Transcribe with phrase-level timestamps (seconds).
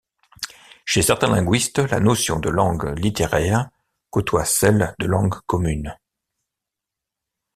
[0.83, 3.69] Chez certains linguistes, la notion de langue littéraire
[4.09, 5.95] côtoie celle de langue commune.